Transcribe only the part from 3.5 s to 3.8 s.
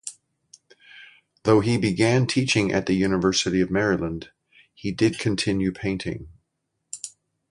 of